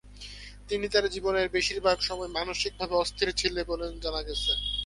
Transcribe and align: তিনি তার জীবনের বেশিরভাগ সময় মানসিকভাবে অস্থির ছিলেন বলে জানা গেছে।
তিনি 0.69 0.85
তার 0.93 1.05
জীবনের 1.09 1.47
বেশিরভাগ 1.49 1.97
সময় 1.99 2.29
মানসিকভাবে 2.37 2.95
অস্থির 2.95 3.29
ছিলেন 3.39 3.65
বলে 3.69 3.85
জানা 4.03 4.21
গেছে। 4.27 4.51